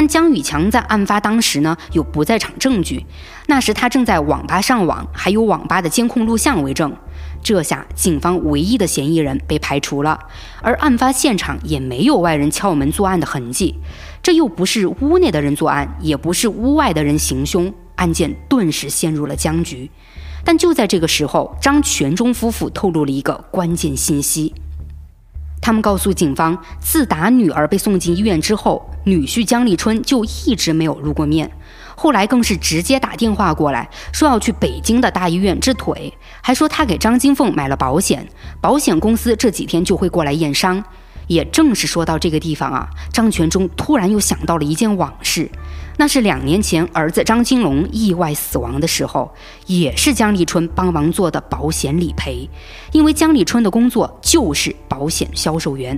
[0.00, 3.04] 但姜宇强在案发当时呢，有不在场证据，
[3.48, 6.90] 那时他正在网吧上网，还有网吧的监控录像为证。
[7.42, 10.18] 这下警方唯一的嫌疑人被排除了，
[10.62, 13.74] 而案发现场也没有外人敲门作案的痕迹。
[14.22, 19.90] 这又不是屋内的人作案，也不是屋外的人行凶，案件顿时陷入了僵局。
[20.42, 24.54] 但就在这个时候，张全忠夫妇透露了一个关键信息。
[25.60, 31.50] 他们告诉警方，自打女儿被送进医院之后，女婿江立春就一直没有露过面。
[31.94, 38.26] 后来更是直接打电话过来，说要去北京的大医院治腿，还说他给张金凤买了保险，
[38.60, 40.82] 保险公司这几天就会过来验伤。
[41.30, 45.48] 也正是说到这个地方啊，张全忠突然又想到了一件往事，
[45.96, 49.32] 那是两年前儿子张金龙意外死亡的时候，
[49.66, 52.50] 也是江立春帮忙做的保险理赔。
[52.90, 55.96] 因为江立春的工作就是保险销售员。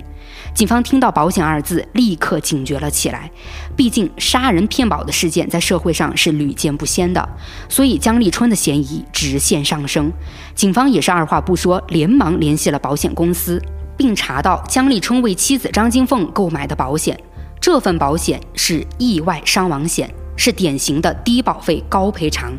[0.55, 3.31] 警方听到“保险”二字，立刻警觉了起来。
[3.75, 7.27] 毕竟杀人骗保的事件在社会上是屡见不鲜的，
[7.71, 10.12] 所以江立春的嫌疑直线上升。
[10.55, 13.59] 警方也是二话不说，连忙联系了保险公司。
[13.96, 17.18] 并查到姜立春为妻子张金凤购买的保险，
[17.61, 22.52] 这份保险是意外伤亡险，是典型的低保费高赔偿。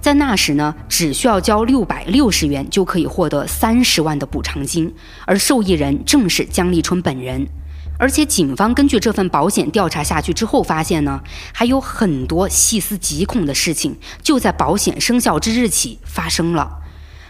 [0.00, 4.94] 在那时呢，只需要交六百六十元就可以获得三十万的补偿金，
[5.26, 7.46] 而受益人正是姜立春本人。
[7.98, 11.20] 而且警方根据这份保险调查下去之后，发现呢，
[11.52, 16.77] 还有很多细思极恐的事情就在保险生效之日起发生了。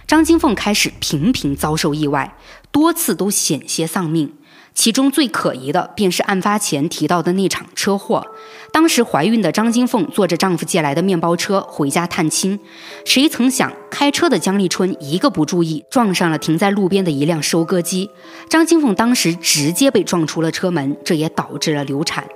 [0.08, 2.34] 张金凤开始频频遭受意外。
[2.72, 4.32] 多次都险些丧命，
[4.74, 8.26] 其中最可疑的便是案发前提到的那场车祸。
[8.72, 12.58] 当时怀孕的张金凤坐着丈夫借来的面包车回家探亲，
[13.04, 18.08] 谁曾想开车的姜立春一个不注意，撞上了停在路边的一辆收割机。
[18.48, 22.26] 张金凤当时直接被撞出了车门，这也导致了流产。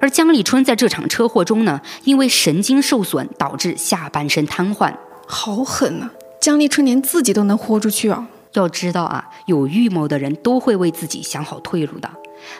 [0.00, 4.92] 而姜立春在这场车祸中呢，因为神经受损导致下半身瘫痪。
[5.26, 6.10] 好狠啊！
[6.42, 8.26] 江立春连自己都能豁出去啊！
[8.54, 12.10] 要知道啊，有预谋的人都会为自己想好退路的。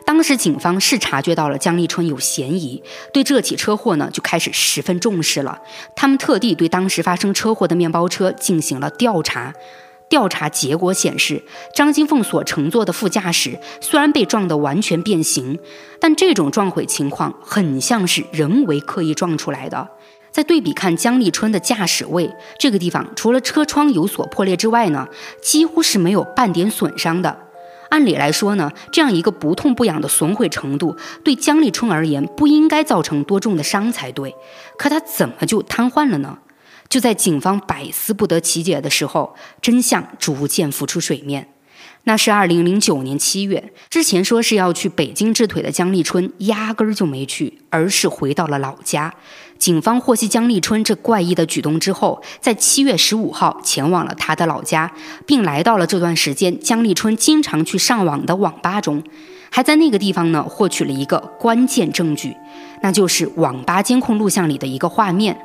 [0.07, 2.81] 当时警方是察觉到了江立春有嫌疑，
[3.13, 5.59] 对这起车祸呢就开始十分重视了。
[5.97, 9.53] 他们特地对当时发生车祸的面包车进行了调查。
[10.09, 11.43] 调查结果显示，
[11.75, 15.59] 张金凤所乘坐的副驾驶虽然被撞得完全变形，
[15.99, 19.89] 但这种撞毁情况很像是人为刻意撞出来的。
[20.33, 25.07] 再对比看姜立春的驾驶位这个地方，除了车窗有所破裂之外呢，
[25.43, 27.39] 几乎是没有半点损伤的。
[27.91, 34.35] 按理来说呢，这样一个不痛不痒的损毁程度，对姜立春而言不应该造成多重的伤才对。
[34.79, 36.39] 可他怎么就瘫痪了呢？
[36.89, 41.53] 就在警方百思不得其解的时候，真相逐渐浮出水面。
[42.05, 49.15] 那是二零零九年七月，之前说是要去北京治腿的姜立春，压根儿就没去，而是回到了老家。
[49.57, 54.91] 警方获悉姜立春这怪异的举动之后，在七月十五号前往了他的老家，
[55.25, 59.01] 并来到了这段时间姜立春经常去上网的网吧中，
[59.49, 62.37] 还在那个地方呢获取了一个关键证据，
[62.83, 65.39] 那就是网吧监控录像里的一个画面。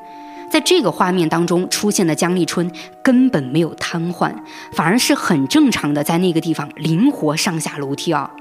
[0.50, 2.72] 在这个画面当中出现的姜立春
[3.02, 4.34] 根本没有瘫痪，
[4.72, 8.32] 反而是很正常的在那个地方灵活上下楼梯啊。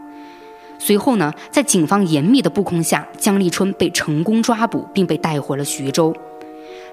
[0.78, 6.14] 随后呢，在警方严密的布控下，姜立春被成功抓捕，并被带回了徐州。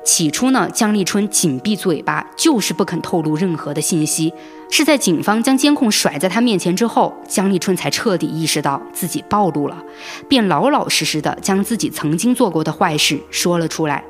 [0.05, 4.33] 起初呢，姜立春紧闭嘴巴，就是不肯透露任何的信息。
[4.69, 9.77] 是在警方将监控甩在他面前之后，姜立春才彻底意识到自己暴露了，
[10.27, 14.03] 便老老实实的将自己曾经做过的坏事说了出来。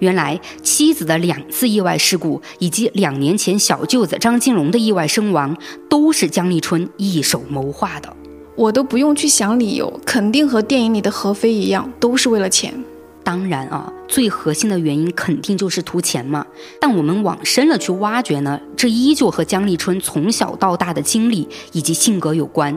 [0.00, 5.56] 原来妻子的两次意外事故，以及两年前小舅子张金龙的意外身亡，
[5.88, 8.14] 都是江立春一手谋划的。
[8.56, 12.74] 我都不用去想理由，肯定和电影里的何飞一样，都是为了钱。
[13.22, 16.44] 当然啊，最核心的原因肯定就是图钱嘛。
[16.80, 22.76] 但我们往深了去挖掘呢，这依旧和江立春从小到大的经历以及性格有关。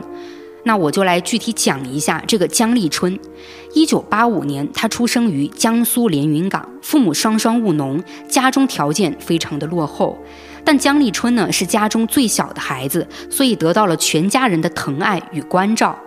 [0.64, 3.18] 那我就来具体讲一下这个姜立春。
[3.72, 10.18] 一九八五年，他出生于江苏连云港，父母双双务农，家中条件非常的落后。
[10.64, 15.98] 但姜立春呢是家中最小的孩子，所以得到了全家人的疼爱与关照。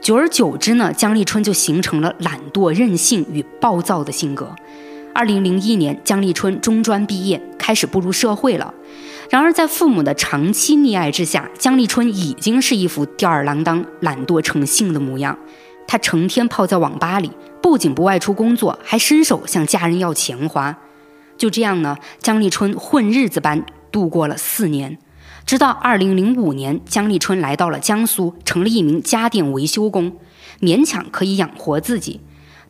[0.00, 4.54] 久而久之呢，姜立春就形成了懒惰、任性与暴躁的性格。
[5.16, 8.74] 二零零一年，姜立春中专毕业，开始步入社会了。
[9.30, 15.38] 然而，在父母的长期溺爱之下，姜立春已经是一副吊儿郎当、懒惰成性的模样。
[15.88, 17.30] 他成天泡在网吧里，
[17.62, 20.76] 不仅不外出工作，还伸手向家人要钱花。
[21.38, 24.98] 就这样呢，姜立春混日子般度过了四年。
[25.46, 30.12] 直到二零零五年，姜立春来到了江苏，成了一名家电维修工，
[30.60, 32.20] 勉强可以养活自己。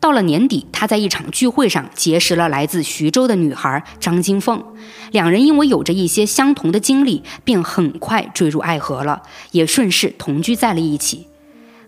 [0.07, 4.63] 到了年底，他在一场聚会上结识了来自徐州的女孩张金凤，
[5.11, 11.27] 两人因为有着一些相同的经历，便很快坠入爱河了，也顺势同居在了一起。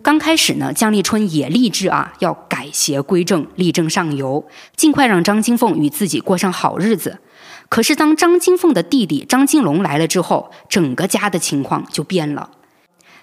[0.02, 4.44] 刚开始呢，姜立春也立志啊，要改邪归正，力争上游，
[4.74, 7.20] 尽快让张金凤与自己过上好日子。
[7.68, 12.50] 可是，当张金凤的弟弟张金龙来了之后，整个家的情况就变了。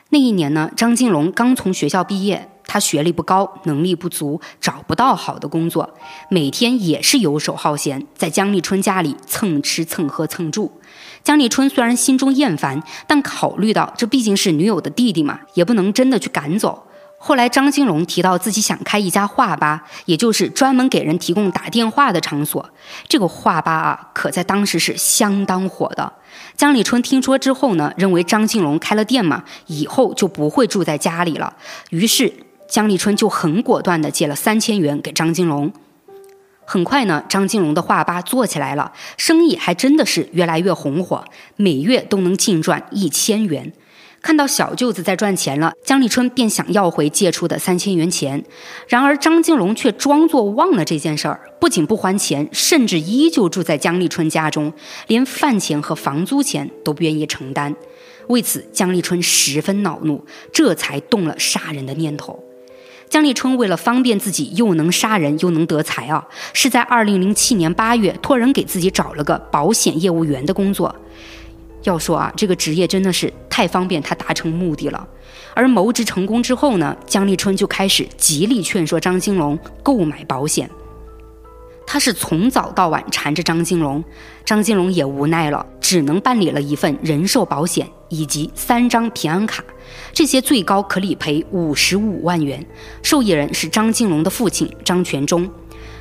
[0.10, 5.93] 那一年呢，张金龙刚从学校毕业，他学历不高，能力不足，找不到好的工作，
[6.30, 10.80] 每天也是游手好闲，在江立春家里蹭吃蹭喝蹭住。
[11.24, 16.84] 江立春虽然心中厌烦，但考虑到这毕竟是女友的弟弟嘛，也不能真的去赶走。
[17.28, 22.69] 后来，张金龙提到自己想开一家话吧，也就是专门给人提供打电话的场所。
[23.07, 26.13] 这个话吧啊，可在当时是相当火的。
[26.55, 31.55] 江立春听说之后呢，认为张金龙开了店嘛，以后就不会住在家里了。
[31.89, 32.32] 于是，
[32.69, 35.73] 江立春就很果断地借了三千元给张金龙。
[36.63, 43.73] 很快呢，张金龙的话吧做起来了，生意还真的是越来越红火，每月都能净赚一千元。
[44.26, 48.43] 看到小舅子在赚钱了，江立春便想要回借出的三千元钱。
[48.88, 54.73] 然而张金龙却装作忘了这件事儿，不仅不还钱，甚至依旧住在江立春家中，
[55.05, 57.76] 连饭钱和房租钱都不愿意承担。
[58.26, 62.43] 为此，江立春十分恼怒，这才动了杀人的念头。
[63.07, 70.95] 江立春为了方便自己，又能杀人又能得财啊，是在二零零七年八月托人给自己找了个保险业务员的工作。
[71.86, 75.07] 要说啊，这个职业真的是太方便他达成目的了。
[75.53, 80.69] 而谋职成功之后呢，姜立春就开始极力劝说张金龙购买保险。
[81.88, 84.03] 他是从早到晚缠着张金龙，
[84.43, 89.63] 张金龙也无奈了，只能办理了一份人寿保险以及三张平安卡，
[90.11, 92.65] 这些最高可理赔五十五万元。
[93.03, 95.49] 受益人是张金龙的父亲张全忠。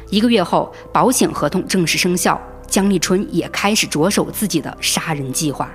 [0.09, 2.41] 一个月后，保险合同正式生效。
[2.75, 5.73] 姜立春也开始着手自己的杀人计划。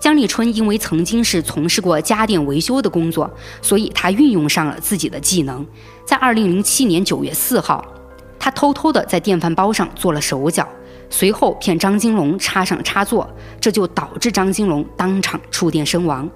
[0.00, 5.66] 姜立春因为曾经是从事过家电维修的工作，所以他运用上了自己的技能。
[6.06, 7.84] 在二零零七年九月四号，
[8.38, 10.66] 他偷偷的在电饭煲上做了手脚，
[11.10, 13.28] 随后骗张金龙插上插座，
[13.60, 16.26] 这就导致张金龙当场触电身亡。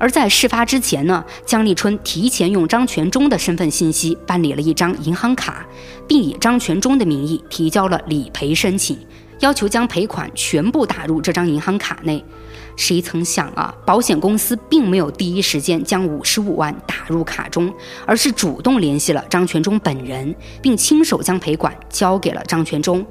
[0.00, 5.64] 而在事发之前呢，姜立春提前用张全忠的身份信息办理了一张银行卡，
[6.08, 8.98] 并以张全忠的名义提交了理赔申请。
[9.40, 12.24] 要求将赔款全部打入这张银行卡内，
[12.76, 17.72] 谁曾想啊，保险公司并没有第一时间将五十五万打入卡中，
[18.04, 23.06] 而是主动联系了张全忠本人，并亲手将赔款交给了张全忠，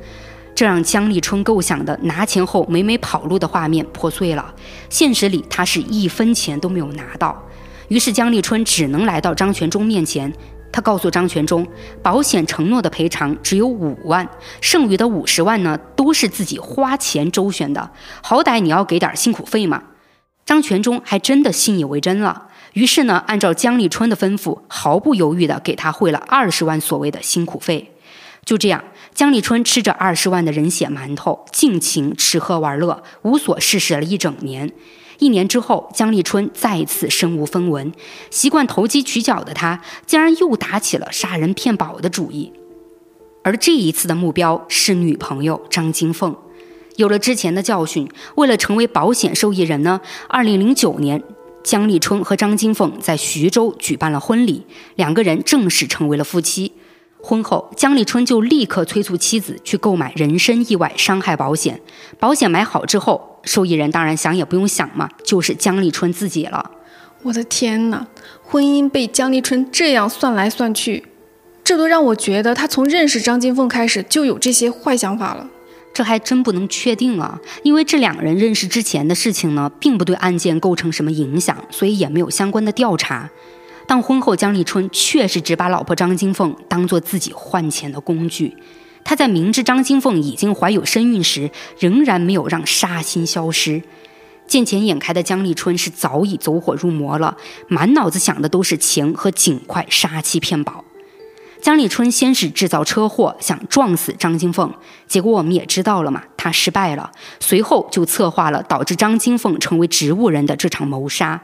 [0.54, 4.54] 这让姜立春构想的拿钱后美美跑路的画面破碎了。
[4.90, 7.42] 现实里，他是一分钱都没有拿到，
[7.88, 10.34] 于是姜立春只能来到张全忠面前。
[10.72, 11.66] 他告诉张全忠，
[12.02, 14.30] 保险承诺的赔偿只有五万，
[14.62, 17.92] 剩余的五十万呢，都是自己花钱周旋的，
[18.22, 19.84] 好歹你要给点辛苦费嘛。
[20.46, 27.94] 张全忠还真的信以为真了，于是呢，按照姜立春的吩咐，毫不犹豫地给他汇了二十万所谓的辛苦费。
[28.46, 28.82] 就这样，
[29.14, 34.72] 姜立春吃着二十万的人血馒头，尽情吃喝玩乐，无所事事了一整年。
[35.20, 37.92] 一年之后，姜立春再次身无分文，
[38.30, 42.54] 习惯投机取巧的他，竟然又打起了杀人骗保的主意。
[43.44, 46.36] 而这一次的目标是女朋友张金凤。
[46.98, 51.24] 有了之前的教训，为了成为保险受益人呢，二零零九年，
[51.64, 54.66] 姜立春和张金凤在徐州举办了婚礼，
[54.96, 56.74] 两个人正式成为了夫妻。
[57.20, 61.82] 婚后，姜立春就立刻催促妻子去购买人身意外伤害保险。
[62.20, 66.70] 保险买好之后，受益人当然想也不用想嘛，就是江立春自己了。
[67.24, 68.06] 我的天哪，
[68.44, 71.06] 婚姻被江立春这样算来算去，
[71.64, 75.50] 这都让我觉得他从认识张金凤开始就有这些坏想法了。
[75.94, 83.28] 这还真不能确定啊，因为这两个人认识之前的事情呢，并不对案件构成什么影响，所以也没有相关的调查。
[83.88, 88.56] 但婚后，江立春确实只把老婆张金凤当做自己换钱的工具。
[89.08, 91.50] 他在明知张金凤已经怀有身孕时，
[91.80, 93.82] 仍然没有让杀心消失。
[94.48, 97.38] 见钱眼开的江立春是早已走火入魔了，
[97.70, 100.84] 满脑子想的都是钱和尽快杀妻骗保。
[101.62, 104.74] 江立春先是制造车祸，想撞死张金凤，
[105.08, 107.10] 结果我们也知道了嘛，他失败了。
[107.40, 111.42] 随后就策划了导致张金凤成为植物人的这场谋杀。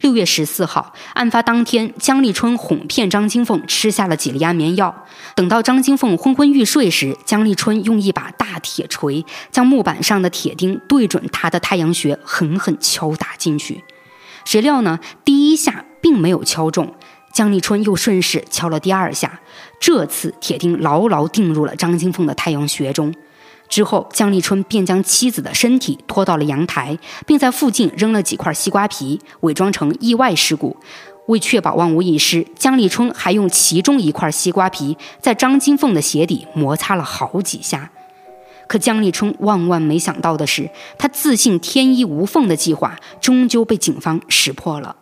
[0.00, 5.04] 六月十四号，案发当天，姜立春哄骗张金凤吃下了几粒安眠药。
[5.34, 13.82] 等到张金凤昏昏欲睡时，姜立春用一把大铁锤将木板上的铁钉对准她的太阳穴，狠狠敲打进去。
[14.44, 16.94] 谁料呢，第一下并没有敲中。
[17.32, 19.40] 姜立春又顺势敲了第二下，
[19.80, 23.12] 这次铁钉牢牢钉入了张金凤的太阳穴中。
[23.68, 30.76] 之后，姜立春便将妻子的身体拖到了阳台，并在附近扔了几块西瓜皮，伪装成意外事故。
[31.26, 37.90] 为确保万无一失，姜立春还用其中一块西瓜皮在张金凤的鞋底摩擦了好几下。
[38.66, 44.96] 可姜立春万万没想到的是，他自信天衣无缝的计划终究被警方识破了。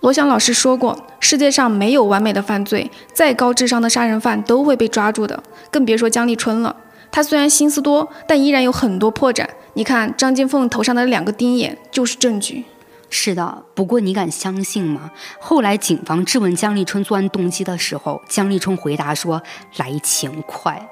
[0.00, 6.74] 罗翔老师说过，世界上没有完美的犯罪，再高智商的杀人犯都会被抓住的，更别说姜立春了。
[7.10, 9.46] 他虽然心思多，但依然有很多破绽。
[9.74, 12.64] 你看张金凤头上的两个钉眼就是证据。
[13.08, 15.12] 是的，不过你敢相信吗？
[15.38, 19.42] 后来警方质问姜立春作案动机的时候，姜立春回答说
[19.78, 20.88] ：“来钱快。”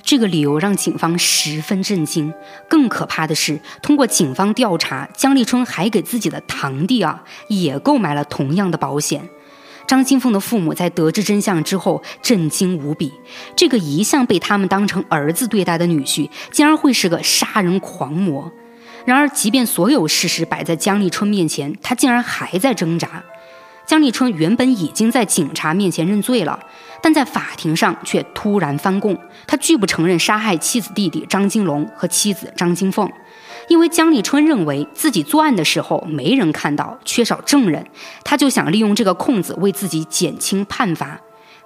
[0.00, 2.32] 这个理由让警方十分震惊。
[2.68, 9.28] 更可怕的是，通过警方调查，姜立春还给自己的堂弟啊也购买了同样的保险。
[9.88, 13.10] 张金凤的父母在得知真相之后震惊无比，
[13.56, 18.52] 这个一向被他们当成儿子对待的女婿，竟然会是个杀人狂魔。
[19.06, 23.24] 然而，即便所有事实摆在姜立春面前，他竟然还在挣扎。
[23.86, 26.60] 姜立春原本已经在警察面前认罪了，
[27.02, 29.18] 但在法庭上却突然翻供。
[29.46, 33.10] 他拒不承认杀害妻子弟弟张金龙和妻子张金凤，
[33.68, 37.86] 因为姜立春认为自己作案的时候没人看到，缺少证人，
[38.24, 41.20] 他就想利用这个空子为自己减轻判罚。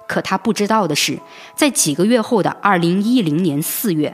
[0.07, 1.17] 可他不知道的是，
[1.55, 4.13] 在几个月后的二零一零年四月。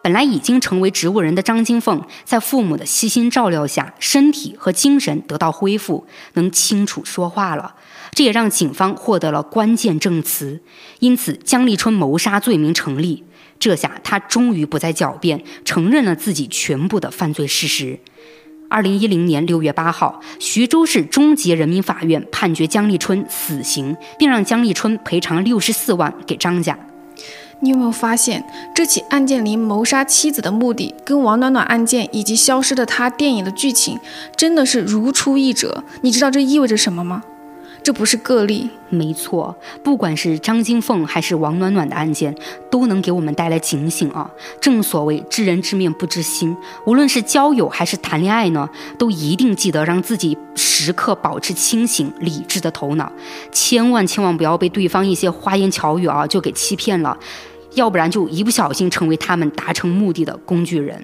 [0.00, 7.76] 本来已经成为植物人的张金凤，在父母的悉心照料下，身体和精神得到恢复，能清楚说话了。
[8.10, 10.60] 这也让警方获得了关键证词，
[10.98, 13.24] 因此姜立春谋杀罪名成立。
[13.62, 17.96] 这下他终于不再狡辩，承认了自己全部的犯罪事实。
[18.68, 26.76] 二零一零年六月八号，徐州市中级人民法院判决姜立春死刑，并让姜立春赔偿六十四万给张家。
[27.60, 28.44] 你有没有发现，
[28.74, 33.96] 这起案件里谋杀妻子的目的，跟王暖暖案件以及消失的她电影的剧情，
[34.36, 35.84] 真的是如出一辙？
[36.00, 37.22] 你知道这意味着什么吗？
[37.82, 38.70] 这不是个例。
[38.88, 42.34] 没错，不管是张金凤还是王暖暖的案件，
[42.70, 44.30] 都能给我们带来警醒啊！
[44.60, 46.54] 正所谓知人知面不知心，
[46.84, 48.68] 无论是交友还是谈恋爱呢，
[48.98, 53.10] 都一定记得让自己时刻保持清醒理智的头脑，
[53.50, 57.18] 千万千万不要被对方一些花言巧语啊就给欺骗了。
[57.74, 61.02] 要不然就一不小心成为他们达成目的的工具人。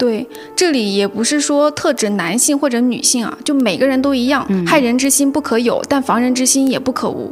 [0.00, 0.26] 对，
[0.56, 4.48] 这里也不是说特指男性或者女性啊，就每个人都一样。
[4.66, 7.30] 害人之心不可有，但防人之心也不可无。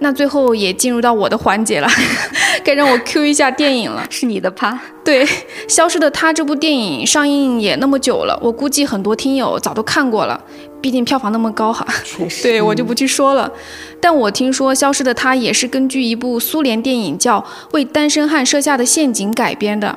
[0.00, 1.88] 那最后也进入到我的环节了，
[2.64, 4.04] 该让我 Q 一下电影了。
[4.10, 4.76] 是你的趴。
[5.04, 5.24] 对，
[5.68, 10.40] 《消失的她》这部电影上映也那么久了，我估计很多听友早都看过了，
[10.80, 11.86] 毕竟票房那么高哈。
[12.04, 12.42] 确实。
[12.42, 13.48] 对我就不去说了。
[14.00, 17.40] 但我听说《消失的她》也是根据一部苏联电影叫
[17.70, 19.96] 《为单身汉设下的陷阱》改编的。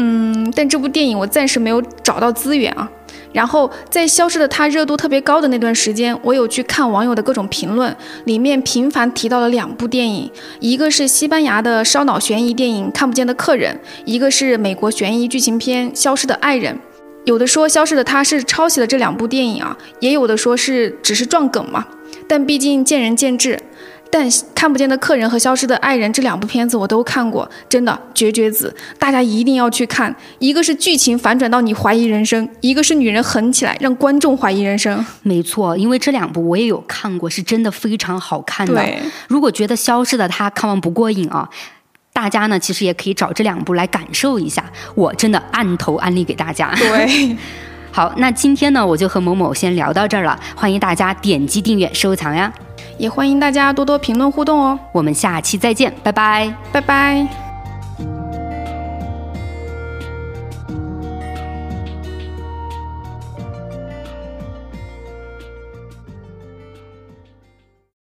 [0.00, 2.88] 嗯，但这部电影我暂时没有找到资源啊。
[3.32, 7.94] 然后在《消失的她》热度特别高的那段时间，我有去看网友的各种评论，
[8.24, 10.30] 里面频繁提到了两部电影，
[10.60, 13.74] 一个是西班牙的烧脑悬疑电影《看不见的客人》，
[14.06, 16.74] 一个是美国悬疑剧情片《消失的爱人》。
[17.24, 21.84] 有的说《消失的她》是抄袭了这两部电影啊，也有的说是只是撞梗嘛。
[22.26, 23.58] 但毕竟见仁见智。
[24.10, 30.14] 但看不见的客人和消失的爱人这两部片子我都看过，真的绝绝子，大家一定要去看。
[30.38, 35.04] 一个是剧情反转到你怀疑人生，一个是女人狠起来让观众怀疑人生。
[35.22, 38.74] 没错，因为这两部我也有看过，是真的非常好看的。
[38.74, 38.98] 对，
[39.28, 41.48] 如果觉得消失的她看完不过瘾啊，
[42.12, 44.64] 大家呢其实也可以找这两部来感受一下。
[44.94, 46.74] 我真的按头安利给大家。
[46.74, 47.36] 对。
[47.92, 50.38] 好，那今天呢，我就和某某先聊到这儿了。
[50.54, 52.52] 欢迎大家点击订阅、收藏呀，
[52.98, 54.78] 也欢迎大家多多评论互动哦。
[54.92, 57.47] 我们下期再见，拜拜，拜拜。